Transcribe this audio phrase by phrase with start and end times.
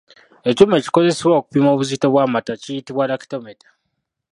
[0.49, 3.69] Ekyuma ekikozesebwa okupima obuzito bw’amata kiyitibwa “lactometer”.